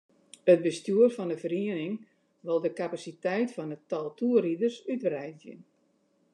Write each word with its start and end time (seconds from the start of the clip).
It 0.51 0.59
bestjoer 0.65 1.11
fan 1.15 1.31
de 1.31 1.37
feriening 1.43 1.95
wol 2.45 2.59
de 2.63 2.71
kapasiteit 2.79 3.49
fan 3.55 3.73
it 3.75 3.83
tal 3.91 4.07
toerriders 4.19 4.77
útwreidzje. 4.93 5.55